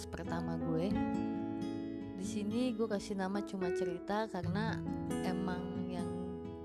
[0.00, 0.88] podcast pertama gue.
[2.16, 4.80] Di sini gue kasih nama cuma cerita karena
[5.28, 5.60] emang
[5.92, 6.08] yang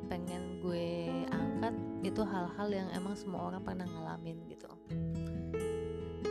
[0.08, 4.72] pengen gue angkat itu hal-hal yang emang semua orang pernah ngalamin gitu.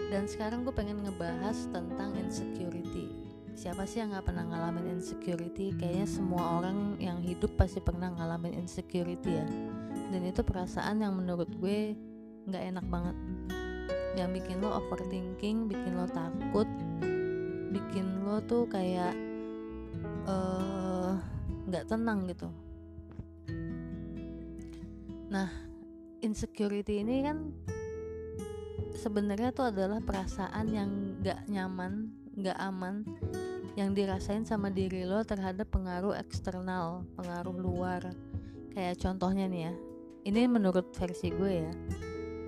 [0.09, 3.13] Dan sekarang gue pengen ngebahas tentang insecurity.
[3.53, 5.77] Siapa sih yang gak pernah ngalamin insecurity?
[5.77, 9.47] Kayaknya semua orang yang hidup pasti pernah ngalamin insecurity ya.
[10.09, 11.93] Dan itu perasaan yang menurut gue
[12.49, 13.17] nggak enak banget
[14.15, 16.67] yang bikin lo overthinking bikin lo takut
[17.75, 19.19] bikin lo tuh kayak
[21.67, 22.47] nggak uh, tenang gitu.
[25.35, 25.51] Nah
[26.23, 27.51] insecurity ini kan
[28.95, 33.03] sebenarnya tuh adalah perasaan yang nggak nyaman nggak aman
[33.75, 38.15] yang dirasain sama diri lo terhadap pengaruh eksternal pengaruh luar.
[38.71, 39.75] Kayak contohnya nih ya
[40.25, 41.73] ini menurut versi gue ya.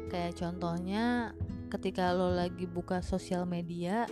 [0.06, 1.34] Kayak contohnya
[1.66, 4.06] ketika lo lagi buka sosial media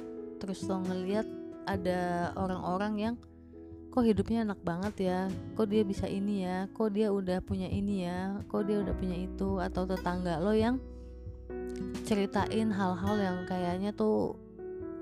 [0.45, 1.25] terus lo ngeliat
[1.64, 3.14] ada orang-orang yang
[3.89, 5.20] kok hidupnya enak banget ya?
[5.56, 6.69] Kok dia bisa ini ya?
[6.69, 8.36] Kok dia udah punya ini ya?
[8.51, 9.56] Kok dia udah punya itu?
[9.62, 10.77] Atau tetangga lo yang
[12.05, 14.36] ceritain hal-hal yang kayaknya tuh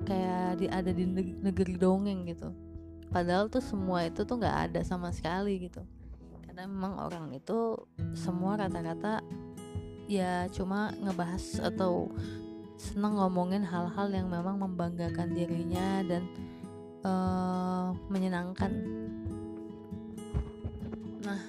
[0.06, 1.04] kayak di ada di
[1.42, 2.54] negeri dongeng gitu.
[3.10, 5.82] Padahal tuh semua itu tuh nggak ada sama sekali gitu.
[6.46, 7.74] Karena memang orang itu
[8.14, 9.24] semua rata-rata
[10.06, 12.12] ya cuma ngebahas atau
[12.82, 16.26] senang ngomongin hal-hal yang memang membanggakan dirinya dan
[17.06, 18.74] uh, menyenangkan.
[21.22, 21.42] Nah,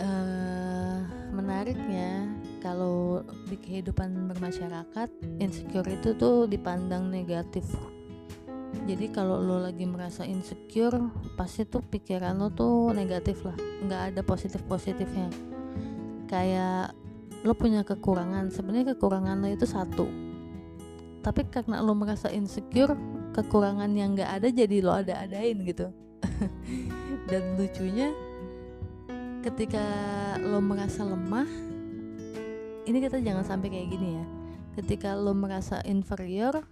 [0.00, 0.98] uh,
[1.36, 2.32] menariknya
[2.64, 3.20] kalau
[3.52, 7.68] di kehidupan bermasyarakat insecure itu tuh dipandang negatif.
[8.88, 10.96] Jadi kalau lo lagi merasa insecure,
[11.36, 15.28] pasti tuh pikiran lo tuh negatif lah, nggak ada positif positifnya.
[16.28, 16.96] Kayak
[17.46, 20.06] lo punya kekurangan sebenarnya kekurangan lo itu satu.
[21.22, 22.94] Tapi karena lo merasa insecure
[23.36, 25.92] kekurangan yang gak ada jadi lo ada-adain gitu.
[27.30, 28.10] Dan lucunya
[29.44, 29.84] ketika
[30.42, 31.46] lo merasa lemah
[32.88, 34.26] ini kita jangan sampai kayak gini ya.
[34.78, 36.62] Ketika lo merasa inferior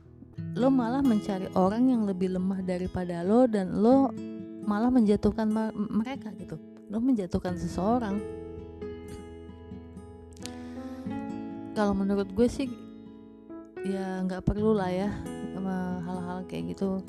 [0.57, 4.11] lo malah mencari orang yang lebih lemah daripada lo dan lo
[4.67, 6.59] malah menjatuhkan mereka gitu.
[6.91, 8.19] Lo menjatuhkan seseorang
[11.77, 12.73] kalau menurut gue sih
[13.85, 15.13] ya nggak perlu lah ya
[16.07, 17.05] hal-hal kayak gitu.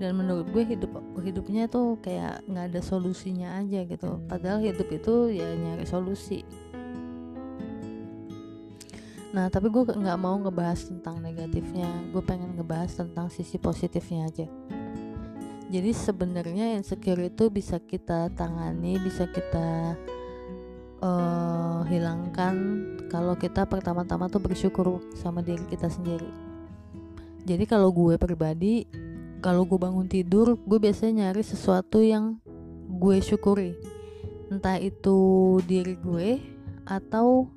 [0.00, 0.88] Dan menurut gue hidup
[1.20, 4.18] hidupnya tuh kayak nggak ada solusinya aja gitu.
[4.26, 6.40] Padahal hidup itu ya nyari solusi.
[9.30, 11.86] Nah tapi gue nggak mau ngebahas tentang negatifnya.
[12.10, 14.48] Gue pengen ngebahas tentang sisi positifnya aja.
[15.70, 19.94] Jadi sebenarnya insecure itu bisa kita tangani bisa kita
[21.00, 22.56] uh, hilangkan
[23.10, 26.28] kalau kita pertama-tama tuh bersyukur sama diri kita sendiri.
[27.44, 28.86] Jadi kalau gue pribadi
[29.40, 32.38] kalau gue bangun tidur gue biasanya nyari sesuatu yang
[32.86, 33.74] gue syukuri.
[34.52, 36.38] Entah itu diri gue
[36.84, 37.48] atau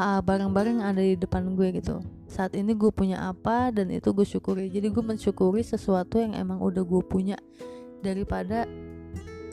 [0.00, 2.00] barang-barang ada di depan gue gitu.
[2.30, 4.70] Saat ini gue punya apa dan itu gue syukuri.
[4.70, 7.36] Jadi gue mensyukuri sesuatu yang emang udah gue punya
[8.00, 8.64] daripada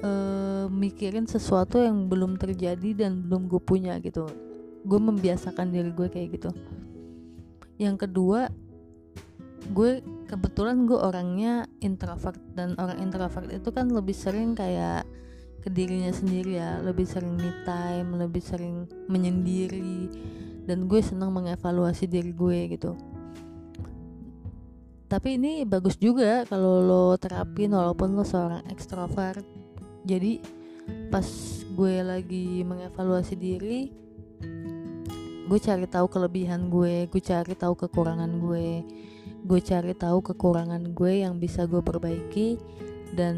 [0.03, 4.27] uh, mikirin sesuatu yang belum terjadi dan belum gue punya gitu.
[4.85, 6.49] Gue membiasakan diri gue kayak gitu.
[7.77, 8.49] Yang kedua
[9.67, 9.99] gue
[10.31, 15.03] kebetulan gue orangnya introvert dan orang introvert itu kan lebih sering kayak
[15.61, 16.79] ke dirinya sendiri ya.
[16.81, 20.09] Lebih sering me time lebih sering menyendiri
[20.67, 22.91] dan gue senang mengevaluasi diri gue gitu.
[25.07, 29.66] Tapi ini bagus juga kalau lo terapin walaupun lo seorang ekstrovert
[30.03, 30.43] jadi
[31.09, 31.25] pas
[31.63, 33.93] gue lagi mengevaluasi diri
[35.47, 38.83] gue cari tahu kelebihan gue gue cari tahu kekurangan gue
[39.47, 42.59] gue cari tahu kekurangan gue yang bisa gue perbaiki
[43.15, 43.35] dan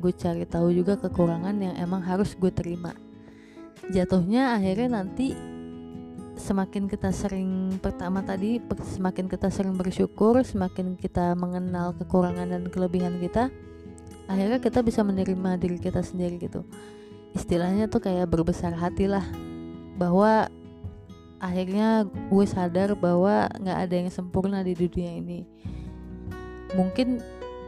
[0.00, 2.96] gue cari tahu juga kekurangan yang emang harus gue terima.
[3.92, 5.36] Jatuhnya akhirnya nanti
[6.40, 8.62] semakin kita sering pertama tadi
[8.96, 13.52] semakin kita sering bersyukur semakin kita mengenal kekurangan dan kelebihan kita
[14.30, 16.62] akhirnya kita bisa menerima diri kita sendiri gitu.
[17.34, 19.26] Istilahnya tuh kayak berbesar hati lah.
[19.98, 20.46] Bahwa
[21.42, 25.42] akhirnya gue sadar bahwa nggak ada yang sempurna di dunia ini.
[26.78, 27.18] Mungkin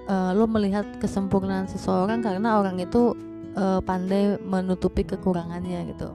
[0.06, 3.18] uh, lo melihat kesempurnaan seseorang karena orang itu
[3.58, 6.14] uh, pandai menutupi kekurangannya gitu.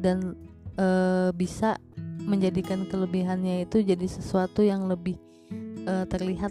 [0.00, 0.32] Dan
[0.80, 1.76] uh, bisa
[2.24, 5.20] menjadikan kelebihannya itu jadi sesuatu yang lebih
[5.84, 6.50] uh, terlihat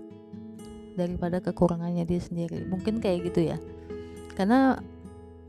[0.96, 2.64] daripada kekurangannya dia sendiri.
[2.66, 3.58] Mungkin kayak gitu ya.
[4.34, 4.80] Karena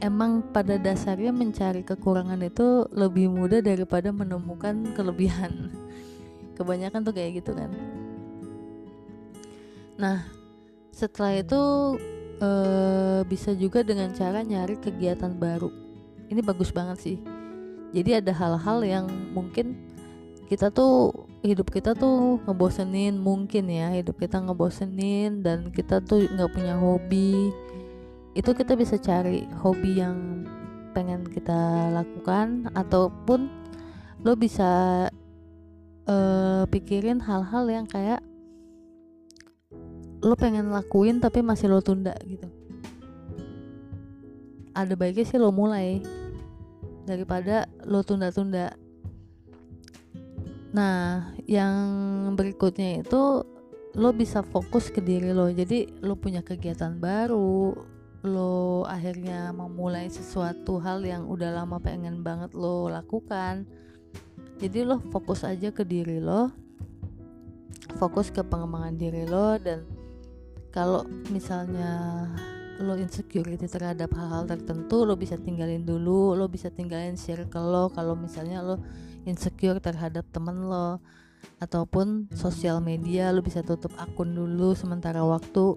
[0.02, 5.72] emang pada dasarnya mencari kekurangan itu lebih mudah daripada menemukan kelebihan.
[6.58, 7.70] Kebanyakan tuh kayak gitu kan.
[9.96, 10.28] Nah
[10.92, 11.62] setelah itu
[12.40, 12.50] e,
[13.28, 15.72] bisa juga dengan cara nyari kegiatan baru.
[16.28, 17.18] Ini bagus banget sih.
[17.94, 19.95] Jadi ada hal-hal yang mungkin
[20.46, 26.50] kita tuh hidup kita tuh ngebosenin mungkin ya hidup kita ngebosenin dan kita tuh nggak
[26.54, 27.50] punya hobi.
[28.32, 30.46] Itu kita bisa cari hobi yang
[30.94, 33.50] pengen kita lakukan ataupun
[34.24, 35.06] lo bisa
[36.08, 38.22] uh, pikirin hal-hal yang kayak
[40.24, 42.48] lo pengen lakuin tapi masih lo tunda gitu.
[44.72, 46.00] Ada baiknya sih lo mulai
[47.06, 48.85] daripada lo tunda-tunda
[50.76, 51.80] nah yang
[52.36, 53.40] berikutnya itu
[53.96, 55.48] lo bisa fokus ke diri lo.
[55.48, 57.72] Jadi lo punya kegiatan baru
[58.26, 63.64] lo akhirnya memulai sesuatu hal yang udah lama pengen banget lo lakukan.
[64.60, 66.52] Jadi lo fokus aja ke diri lo
[67.96, 69.88] fokus ke pengembangan diri lo dan
[70.68, 72.28] kalau misalnya
[72.84, 77.84] lo insecurity terhadap hal-hal tertentu lo bisa tinggalin dulu lo bisa tinggalin circle lo.
[77.88, 78.84] Kalau misalnya lo
[79.26, 81.02] insecure terhadap temen lo.
[81.60, 85.76] Ataupun sosial media lo bisa tutup akun dulu sementara waktu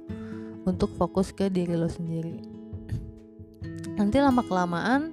[0.64, 2.40] untuk fokus ke diri lo sendiri.
[4.00, 5.12] Nanti lama kelamaan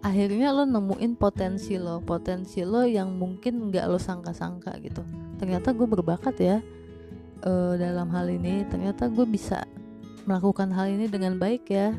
[0.00, 5.04] akhirnya lo nemuin potensi lo potensi lo yang mungkin nggak lo sangka-sangka gitu.
[5.40, 6.56] Ternyata gue berbakat ya
[7.44, 8.64] uh, dalam hal ini.
[8.68, 9.64] Ternyata gue bisa
[10.28, 11.92] melakukan hal ini dengan baik ya.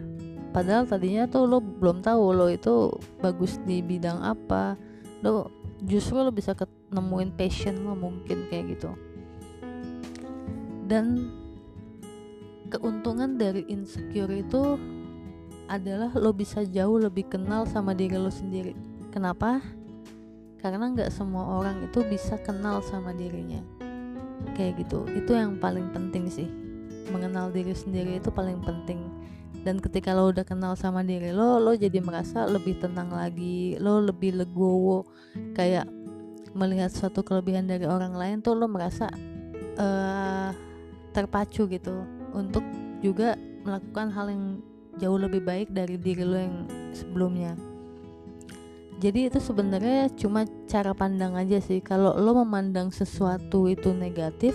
[0.51, 2.91] Padahal tadinya tuh lo belum tahu lo itu
[3.21, 4.75] bagus di bidang apa.
[5.21, 6.53] Lo justru lo bisa
[6.93, 8.91] nemuin passion lo mungkin kayak gitu.
[10.85, 11.31] Dan
[12.71, 14.79] keuntungan dari insecure itu
[15.67, 18.75] adalah lo bisa jauh lebih kenal sama diri lo sendiri.
[19.11, 19.59] Kenapa?
[20.63, 23.59] Karena nggak semua orang itu bisa kenal sama dirinya.
[24.55, 25.03] Kayak gitu.
[25.11, 26.47] Itu yang paling penting sih.
[27.11, 29.10] Mengenal diri sendiri itu paling penting
[29.61, 33.77] dan ketika lo udah kenal sama diri lo lo jadi merasa lebih tenang lagi.
[33.77, 35.05] Lo lebih legowo.
[35.53, 35.85] Kayak
[36.57, 39.07] melihat suatu kelebihan dari orang lain tuh lo merasa
[39.77, 40.49] uh,
[41.15, 42.03] terpacu gitu
[42.35, 42.65] untuk
[42.99, 44.45] juga melakukan hal yang
[44.99, 46.57] jauh lebih baik dari diri lo yang
[46.91, 47.53] sebelumnya.
[49.01, 51.81] Jadi itu sebenarnya cuma cara pandang aja sih.
[51.81, 54.53] Kalau lo memandang sesuatu itu negatif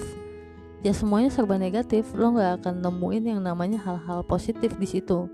[0.83, 2.13] ya semuanya serba negatif.
[2.13, 5.29] Lo nggak akan nemuin yang namanya hal-hal positif di situ.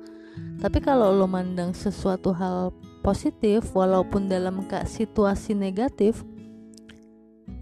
[0.61, 2.73] Tapi kalau lo mandang sesuatu hal
[3.03, 6.23] positif walaupun dalam situasi negatif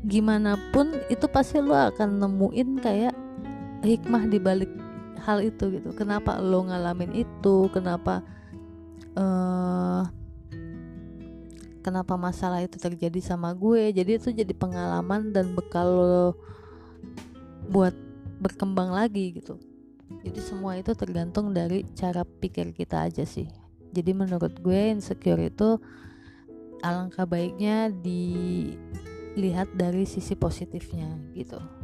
[0.05, 3.15] gimana pun itu pasti lo akan nemuin kayak
[3.85, 4.71] hikmah di balik
[5.25, 5.93] hal itu gitu.
[5.97, 7.69] Kenapa lo ngalamin itu?
[7.73, 8.25] Kenapa
[9.17, 10.05] uh,
[11.81, 13.93] kenapa masalah itu terjadi sama gue?
[13.93, 16.27] Jadi itu jadi pengalaman dan bekal lo
[17.71, 17.95] buat
[18.43, 19.57] berkembang lagi gitu.
[20.27, 23.47] Jadi semua itu tergantung dari cara pikir kita aja sih.
[23.95, 25.79] Jadi menurut gue insecure itu
[26.83, 31.80] alangkah baiknya dilihat dari sisi positifnya gitu